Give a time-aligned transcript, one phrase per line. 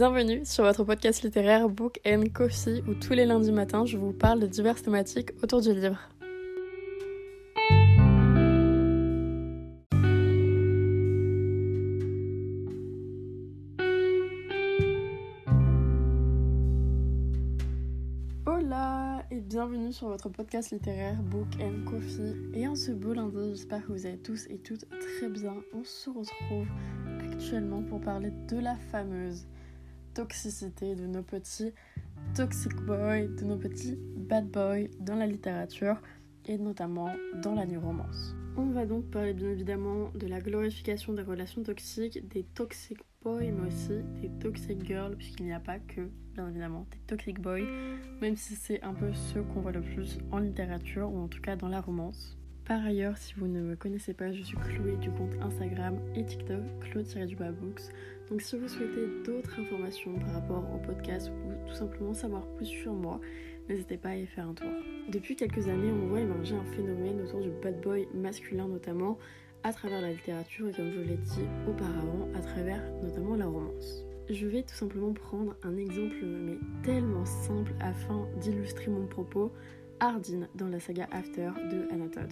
[0.00, 4.14] Bienvenue sur votre podcast littéraire Book and Coffee où tous les lundis matins je vous
[4.14, 5.98] parle de diverses thématiques autour du livre.
[18.46, 22.36] Hola et bienvenue sur votre podcast littéraire Book and Coffee.
[22.54, 25.56] Et en ce beau lundi, j'espère que vous allez tous et toutes très bien.
[25.74, 26.68] On se retrouve
[27.20, 29.44] actuellement pour parler de la fameuse
[30.14, 31.72] toxicité de nos petits
[32.34, 36.00] toxic boys, de nos petits bad boys dans la littérature
[36.46, 37.10] et notamment
[37.42, 38.34] dans la romance.
[38.56, 43.40] On va donc parler bien évidemment de la glorification des relations toxiques, des toxic boys
[43.40, 47.68] mais aussi des toxic girls puisqu'il n'y a pas que bien évidemment des toxic boys
[48.20, 51.40] même si c'est un peu ce qu'on voit le plus en littérature ou en tout
[51.40, 52.39] cas dans la romance.
[52.70, 56.24] Par ailleurs, si vous ne me connaissez pas, je suis Chloé du compte Instagram et
[56.24, 57.82] TikTok, Chloé-Books.
[58.30, 62.66] Donc si vous souhaitez d'autres informations par rapport au podcast ou tout simplement savoir plus
[62.66, 63.20] sur moi,
[63.68, 64.70] n'hésitez pas à y faire un tour.
[65.08, 69.18] Depuis quelques années, on voit émerger un phénomène autour du bad boy masculin notamment,
[69.64, 74.04] à travers la littérature et comme je l'ai dit auparavant, à travers notamment la romance.
[74.28, 79.50] Je vais tout simplement prendre un exemple mais tellement simple afin d'illustrer mon propos
[80.00, 82.28] Hardin dans la saga After de Anatole.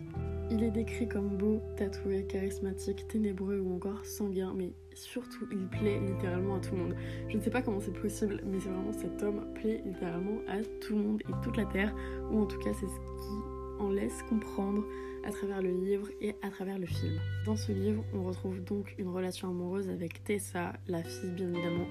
[0.51, 6.01] Il est décrit comme beau, tatoué, charismatique, ténébreux ou encore sanguin, mais surtout il plaît
[6.01, 6.97] littéralement à tout le monde.
[7.29, 10.63] Je ne sais pas comment c'est possible, mais c'est vraiment cet homme plaît littéralement à
[10.81, 11.95] tout le monde et toute la Terre,
[12.31, 14.85] ou en tout cas c'est ce qui en laisse comprendre
[15.25, 17.21] à travers le livre et à travers le film.
[17.45, 21.87] Dans ce livre, on retrouve donc une relation amoureuse avec Tessa, la fille bien évidemment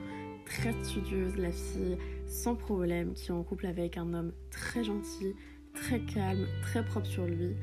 [0.45, 5.35] très studieuse, la fille sans problème qui est en couple avec un homme très gentil,
[5.81, 7.55] très calme, très propre sur lui.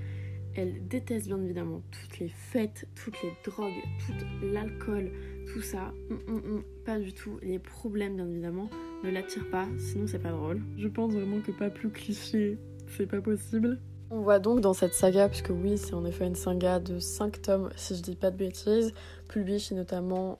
[0.57, 3.73] Elle déteste bien évidemment toutes les fêtes, toutes les drogues,
[4.07, 4.13] tout
[4.43, 5.11] l'alcool,
[5.53, 5.93] tout ça.
[6.11, 7.39] Hum, hum, hum, pas du tout.
[7.43, 8.71] Les problèmes bien évidemment
[9.03, 10.63] ne l'attirent pas, sinon c'est pas drôle.
[10.79, 12.59] Je pense vraiment que pas plus cliché,
[12.97, 13.81] c'est pas possible.
[14.11, 17.43] On voit donc dans cette saga, puisque oui, c'est en effet une saga de 5
[17.43, 18.93] tomes, si je dis pas de bêtises,
[19.29, 20.39] publiée notamment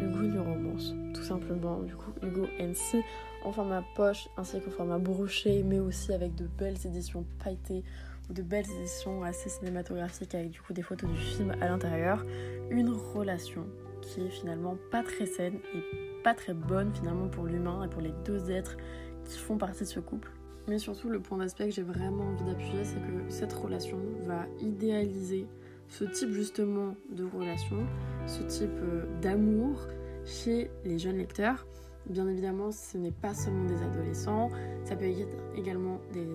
[0.00, 1.80] Hugo du Romance, tout simplement.
[1.80, 3.04] Du coup, Hugo NC
[3.44, 7.84] en format poche ainsi qu'en format broché, mais aussi avec de belles éditions pailletées
[8.28, 12.24] ou de belles éditions assez cinématographiques avec du coup des photos du film à l'intérieur.
[12.70, 13.66] Une relation
[14.02, 18.02] qui est finalement pas très saine et pas très bonne finalement pour l'humain et pour
[18.02, 18.76] les deux êtres
[19.24, 20.30] qui font partie de ce couple.
[20.66, 24.44] Mais surtout, le point d'aspect que j'ai vraiment envie d'appuyer, c'est que cette relation va
[24.60, 25.46] idéaliser
[25.88, 27.86] ce type justement de relation,
[28.26, 29.86] ce type euh, d'amour
[30.24, 31.66] chez les jeunes lecteurs.
[32.08, 34.50] Bien évidemment, ce n'est pas seulement des adolescents,
[34.84, 36.26] ça peut être également des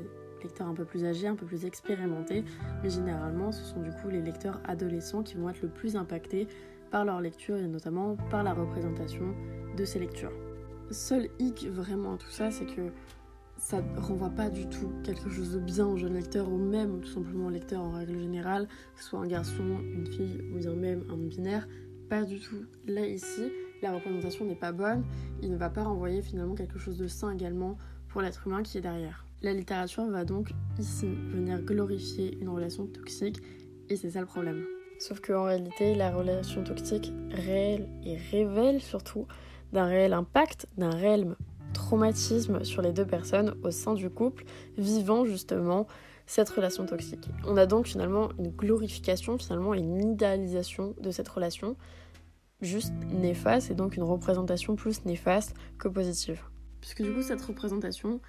[0.44, 2.44] lecteurs un peu plus âgés, un peu plus expérimentés,
[2.84, 6.48] mais généralement, ce sont du coup les lecteurs adolescents qui vont être le plus impactés
[6.92, 9.34] par leur lecture et notamment par la représentation
[9.76, 10.34] de ces lectures.
[10.92, 12.92] Seul hic vraiment tout ça, c'est que
[13.64, 17.08] ça renvoie pas du tout quelque chose de bien aux jeunes lecteurs ou même tout
[17.08, 20.74] simplement aux lecteurs en règle générale, que ce soit un garçon, une fille ou bien
[20.74, 21.66] même un binaire.
[22.10, 22.66] Pas du tout.
[22.86, 25.06] Là ici, la représentation n'est pas bonne,
[25.42, 27.78] il ne va pas renvoyer finalement quelque chose de sain également
[28.10, 29.26] pour l'être humain qui est derrière.
[29.42, 33.42] La littérature va donc ici venir glorifier une relation toxique
[33.88, 34.66] et c'est ça le problème.
[35.00, 39.26] Sauf qu'en réalité, la relation toxique réelle et révèle surtout
[39.72, 41.36] d'un réel impact, d'un réel
[41.74, 44.46] traumatisme sur les deux personnes au sein du couple
[44.78, 45.88] vivant justement
[46.26, 47.30] cette relation toxique.
[47.46, 51.76] On a donc finalement une glorification, finalement une idéalisation de cette relation
[52.62, 56.42] juste néfaste et donc une représentation plus néfaste que positive.
[56.84, 58.20] Puisque du coup cette représentation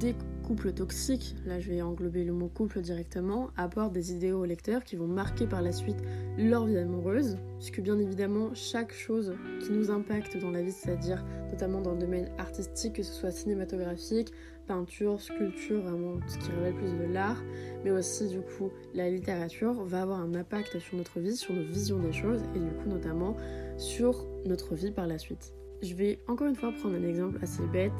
[0.00, 4.44] des couples toxiques, là je vais englober le mot couple directement, apporte des idéaux aux
[4.46, 5.98] lecteurs qui vont marquer par la suite
[6.38, 11.22] leur vie amoureuse, puisque bien évidemment chaque chose qui nous impacte dans la vie, c'est-à-dire
[11.50, 14.32] notamment dans le domaine artistique, que ce soit cinématographique,
[14.66, 17.42] peinture, sculpture, vraiment ce qui révèle plus de l'art,
[17.84, 21.62] mais aussi du coup la littérature va avoir un impact sur notre vie, sur nos
[21.62, 23.36] visions des choses et du coup notamment
[23.76, 25.52] sur notre vie par la suite.
[25.82, 27.92] Je vais encore une fois prendre un exemple assez bête.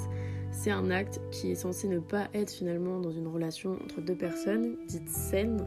[0.51, 4.17] C'est un acte qui est censé ne pas être finalement dans une relation entre deux
[4.17, 5.65] personnes, dite saine,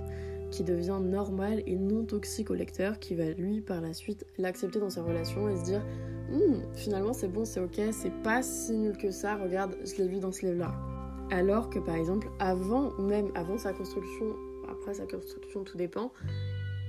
[0.50, 4.80] qui devient normal et non toxique au lecteur, qui va lui par la suite l'accepter
[4.80, 5.81] dans sa relation et se dire
[6.31, 10.08] hum, finalement c'est bon, c'est ok, c'est pas si nul que ça, regarde, je l'ai
[10.08, 10.74] vu dans ce livre-là.
[11.31, 14.36] Alors que par exemple, avant, ou même avant sa construction,
[14.69, 16.12] après sa construction, tout dépend,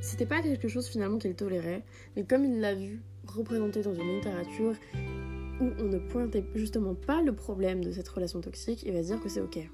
[0.00, 1.84] c'était pas quelque chose finalement qu'il tolérait,
[2.16, 4.74] mais comme il l'a vu représenté dans une littérature
[5.60, 9.08] où on ne pointait justement pas le problème de cette relation toxique, il va se
[9.08, 9.68] dire que c'est ok.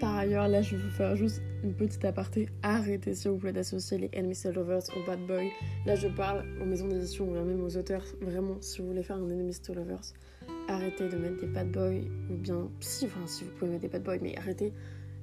[0.00, 2.48] Par ailleurs, là, je vais vous faire juste une petite aparté.
[2.62, 5.50] Arrêtez, s'il vous plaît, d'associer les enemies lovers aux bad boys.
[5.84, 8.04] Là, je parle aux maisons d'édition ou même aux auteurs.
[8.22, 10.00] Vraiment, si vous voulez faire un enemies lovers,
[10.68, 12.00] arrêtez de mettre des bad boys,
[12.30, 14.72] ou bien, si, enfin, si vous pouvez mettre des bad boys, mais arrêtez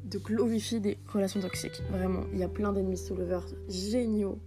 [0.06, 1.82] de glorifier des relations toxiques.
[1.90, 4.38] Vraiment, il y a plein d'ennemis sous lovers géniaux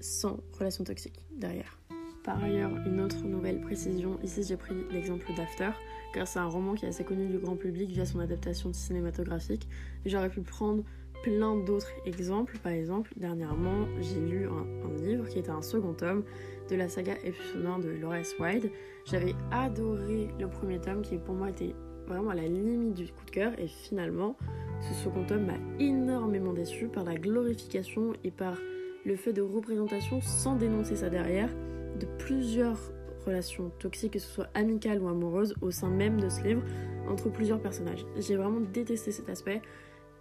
[0.00, 1.80] sans relations toxiques derrière.
[2.24, 5.70] Par ailleurs, une autre nouvelle précision, ici j'ai pris l'exemple d'After,
[6.14, 9.68] car c'est un roman qui est assez connu du grand public via son adaptation cinématographique.
[10.06, 10.82] J'aurais pu prendre
[11.22, 16.24] plein d'autres exemples, par exemple, dernièrement j'ai lu un, livre qui était un second tome
[16.70, 18.70] de la saga épistolaire de Loris Wilde.
[19.04, 21.74] J'avais adoré le premier tome qui pour moi était
[22.06, 24.36] vraiment à la limite du coup de cœur et finalement
[24.80, 28.56] ce second tome m'a énormément déçu par la glorification et par
[29.04, 31.50] le fait de représentation sans dénoncer ça derrière
[31.98, 32.78] de plusieurs
[33.26, 36.62] relations toxiques, que ce soit amicales ou amoureuses, au sein même de ce livre,
[37.08, 38.04] entre plusieurs personnages.
[38.18, 39.62] J'ai vraiment détesté cet aspect.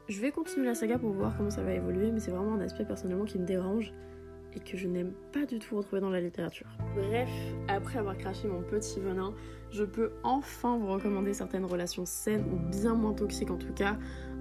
[0.10, 2.62] Je vais continuer la saga pour voir comment ça va évoluer, mais c'est vraiment un
[2.62, 3.94] aspect personnellement qui me dérange
[4.56, 6.68] et que je n'aime pas du tout retrouver dans la littérature.
[6.96, 7.30] Bref,
[7.68, 9.34] après avoir craché mon petit venin,
[9.72, 13.98] je peux enfin vous recommander certaines relations saines ou bien moins toxiques en tout cas,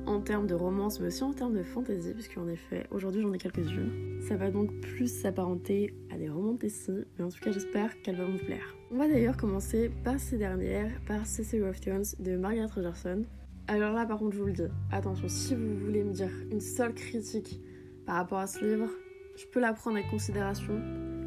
[0.07, 3.39] en termes de romance, mais aussi en termes de fantasy, puisqu'en effet, aujourd'hui j'en ai
[3.39, 4.21] quelques-unes.
[4.29, 8.31] Ça va donc plus s'apparenter à des romantici, mais en tout cas j'espère qu'elles vont
[8.31, 8.77] vous plaire.
[8.91, 13.25] On va d'ailleurs commencer par ces dernières, par Cecily of Thrones de Margaret Rogerson.
[13.69, 16.61] Alors là par contre je vous le dis, attention, si vous voulez me dire une
[16.61, 17.61] seule critique
[18.07, 18.91] par rapport à ce livre,
[19.37, 20.75] je peux la prendre avec considération,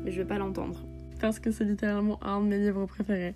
[0.03, 0.85] mais je vais pas l'entendre.
[1.21, 3.33] Parce que c'est littéralement un de mes livres préférés.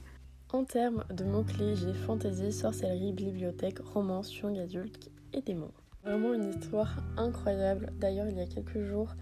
[0.51, 5.72] En termes de mots-clés, j'ai fantasy, sorcellerie, bibliothèque, romance, young adulte et démons.
[6.04, 7.92] Vraiment une histoire incroyable.
[8.00, 9.13] D'ailleurs, il y a quelques jours,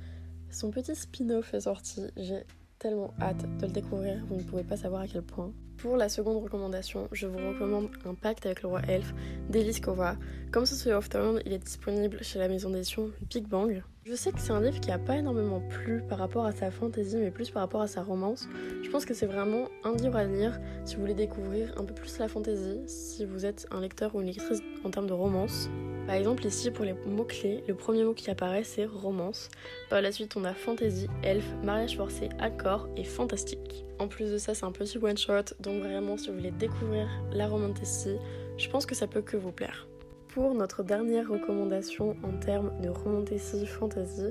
[0.49, 2.03] son petit spin-off est sorti.
[2.15, 2.43] J'ai
[2.79, 5.51] tellement hâte de le découvrir, vous ne pouvez pas savoir à quel point.
[5.77, 9.13] Pour la seconde recommandation, je vous recommande Un pacte avec le roi elfe
[9.47, 10.15] d'Elise Kova.
[10.51, 13.83] Comme ce of Town, il est disponible chez la maison d'édition Big Bang.
[14.03, 16.71] Je sais que c'est un livre qui a pas énormément plu par rapport à sa
[16.71, 18.49] fantaisie, mais plus par rapport à sa romance.
[18.83, 21.93] Je pense que c'est vraiment un livre à lire si vous voulez découvrir un peu
[21.93, 25.69] plus la fantaisie, si vous êtes un lecteur ou une lectrice en termes de romance.
[26.07, 29.49] Par exemple, ici pour les mots-clés, le premier mot qui apparaît c'est romance.
[29.89, 33.85] Par la suite, on a fantasy, elfe, mariage forcé, accord et fantastique.
[33.99, 37.49] En plus de ça, c'est un petit one-shot, donc vraiment, si vous voulez découvrir la
[37.49, 38.15] romantasy,
[38.57, 39.85] je pense que ça peut que vous plaire.
[40.29, 44.27] Pour notre dernière recommandation en termes de romantasy fantasy,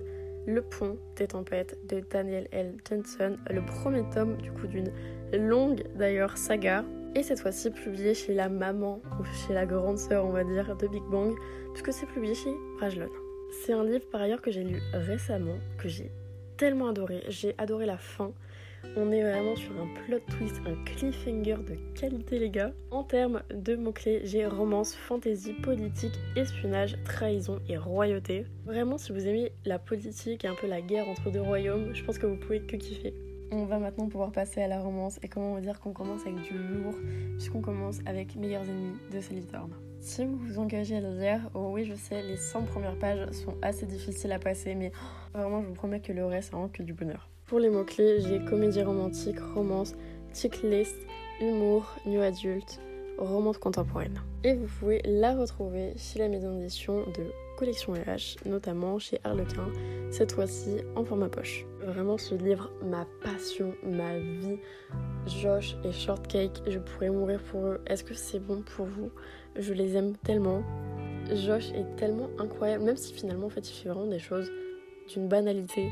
[0.46, 2.75] Le Pont des Tempêtes de Daniel L.
[2.88, 4.90] Johnson, le premier tome du coup d'une
[5.34, 10.26] longue d'ailleurs saga et cette fois-ci publié chez la maman ou chez la grande sœur
[10.26, 11.34] on va dire de Big Bang
[11.72, 13.08] puisque c'est publié chez Brajlon.
[13.64, 16.10] C'est un livre par ailleurs que j'ai lu récemment, que j'ai
[16.58, 18.32] tellement adoré, j'ai adoré la fin.
[18.96, 22.72] On est vraiment sur un plot twist, un cliffhanger de qualité les gars.
[22.90, 28.44] En termes de mots-clés, j'ai romance, fantasy, politique, espionnage, trahison et royauté.
[28.66, 32.04] Vraiment si vous aimez la politique et un peu la guerre entre deux royaumes, je
[32.04, 33.14] pense que vous pouvez que kiffer.
[33.52, 36.22] On va maintenant pouvoir passer à la romance et comment on va dire qu'on commence
[36.22, 36.94] avec du lourd
[37.37, 39.72] puisqu'on commence avec Meilleurs ennemis de Sally Thorne.
[40.00, 43.31] Si vous vous engagez à le lire, oh oui je sais, les 100 premières pages
[43.31, 44.90] sont assez difficiles à passer mais
[45.32, 47.28] vraiment je vous promets que le reste c'est que du bonheur.
[47.46, 49.94] Pour les mots-clés, j'ai comédie romantique, romance,
[50.34, 50.96] checklist,
[51.40, 52.81] humour, new adulte,
[53.18, 54.20] romance contemporaine.
[54.44, 59.68] Et vous pouvez la retrouver chez la maison d'édition de collection RH, notamment chez Harlequin,
[60.10, 61.64] cette fois-ci en format poche.
[61.81, 64.58] Vraiment, ce livre, ma passion, ma vie.
[65.26, 67.81] Josh et Shortcake, je pourrais mourir pour eux.
[67.86, 69.10] Est-ce que c'est bon pour vous?
[69.56, 70.62] Je les aime tellement.
[71.34, 74.50] Josh est tellement incroyable, même si finalement, en fait, il fait vraiment des choses
[75.08, 75.88] d'une banalité.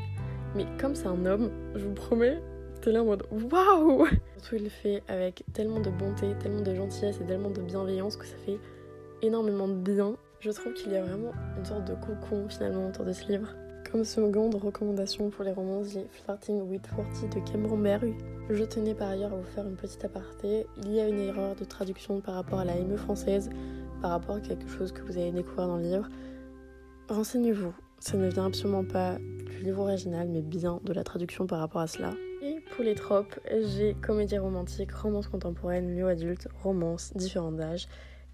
[0.55, 2.41] Mais comme c'est un homme, je vous promets,
[2.85, 4.05] t'es là en mode waouh
[4.37, 8.15] Surtout, il le fait avec tellement de bonté, tellement de gentillesse et tellement de bienveillance
[8.15, 8.59] que ça fait
[9.23, 10.15] énormément de bien.
[10.39, 13.47] Je trouve qu'il y a vraiment une sorte de cocon finalement autour de ce livre.
[13.91, 18.13] Comme seconde recommandation pour les romans, j'ai Flirting with 40 de Cameron Berg.
[18.51, 20.67] Je tenais par ailleurs à vous faire une petite aparté.
[20.83, 23.49] Il y a une erreur de traduction par rapport à la ME française,
[23.99, 26.07] par rapport à quelque chose que vous allez découvrir dans le livre.
[27.09, 31.59] Renseignez-vous, ça ne vient absolument pas du livre original, mais bien de la traduction par
[31.59, 32.13] rapport à cela.
[32.75, 33.39] Et pour les tropes,
[33.77, 37.87] j'ai comédie romantique, romance contemporaine, milieu adulte, romance, différents âges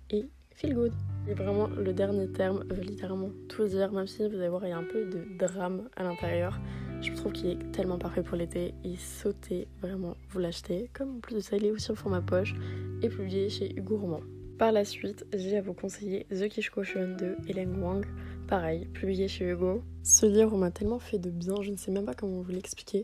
[0.09, 0.93] et feel good.
[1.27, 4.69] Et vraiment, le dernier terme veut littéralement tout dire, même si vous allez voir, il
[4.69, 6.59] y a un peu de drame à l'intérieur.
[7.01, 8.73] Je trouve qu'il est tellement parfait pour l'été.
[8.83, 10.89] Il sautait vraiment, vous l'achetez.
[10.93, 12.55] Comme en plus de ça, il est aussi en format poche
[13.03, 14.21] et publié chez Hugo Roman.
[14.57, 18.05] Par la suite, j'ai à vous conseiller The Kish Caution de Hélène Wang.
[18.51, 19.81] Pareil, publié chez Hugo.
[20.03, 23.03] Ce livre m'a tellement fait de bien, je ne sais même pas comment vous l'expliquer.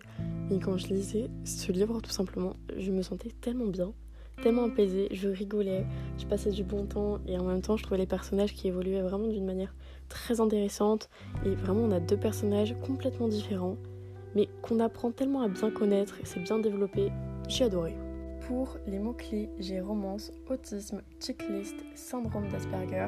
[0.49, 3.93] Mais quand je lisais ce livre, tout simplement, je me sentais tellement bien
[4.43, 5.85] tellement apaisée, je rigolais,
[6.19, 9.01] je passais du bon temps et en même temps je trouvais les personnages qui évoluaient
[9.01, 9.73] vraiment d'une manière
[10.09, 11.09] très intéressante
[11.43, 13.77] et vraiment on a deux personnages complètement différents
[14.35, 17.09] mais qu'on apprend tellement à bien connaître et c'est bien développé,
[17.47, 17.95] j'ai adoré.
[18.41, 23.07] Pour les mots-clés, j'ai romance, autisme, checklist, syndrome d'Asperger,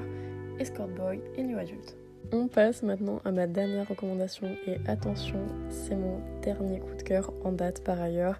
[0.58, 1.96] escort boy et new adulte.
[2.32, 7.34] On passe maintenant à ma dernière recommandation et attention, c'est mon dernier coup de cœur
[7.44, 8.40] en date par ailleurs.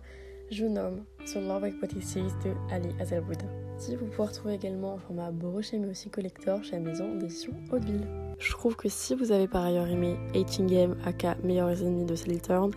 [0.52, 3.42] Je nomme The Love Hypothesis de Ali Hazelwood.
[3.78, 7.54] Si vous pouvez retrouver également en format broché mais aussi collector chez la maison d'édition
[7.72, 8.08] Hauteville.
[8.38, 12.16] Je trouve que si vous avez par ailleurs aimé Hating Game aka Meilleurs ennemis de
[12.16, 12.72] Sally Turn,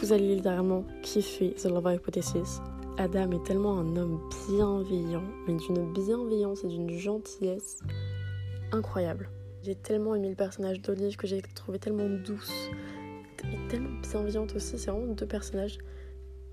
[0.00, 2.60] vous allez littéralement kiffer The Love Hypothesis.
[2.98, 7.78] Adam est tellement un homme bienveillant, mais d'une bienveillance et d'une gentillesse
[8.72, 9.28] incroyable.
[9.64, 12.68] J'ai tellement aimé le personnage d'Olive que j'ai trouvé tellement douce
[13.44, 14.76] et tellement bienveillante aussi.
[14.76, 15.78] C'est vraiment deux personnages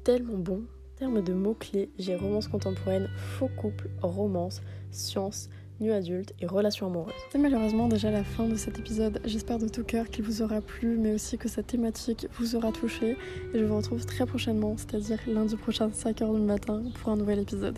[0.06, 0.64] tellement bons.
[0.64, 5.50] En termes de mots-clés, j'ai romance contemporaine, faux couple, romance, science,
[5.82, 7.14] nu adulte et relations amoureuses.
[7.34, 9.20] C'est malheureusement déjà la fin de cet épisode.
[9.26, 12.72] J'espère de tout cœur qu'il vous aura plu, mais aussi que cette thématique vous aura
[12.72, 13.18] touché.
[13.54, 17.40] Et je vous retrouve très prochainement, c'est-à-dire lundi prochain, 5h du matin, pour un nouvel
[17.40, 17.78] épisode.